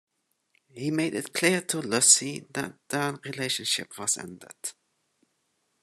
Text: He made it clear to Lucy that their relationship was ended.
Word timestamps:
He 0.73 0.89
made 0.89 1.13
it 1.13 1.31
clear 1.31 1.61
to 1.61 1.79
Lucy 1.79 2.47
that 2.55 2.73
their 2.89 3.19
relationship 3.23 3.99
was 3.99 4.17
ended. 4.17 4.55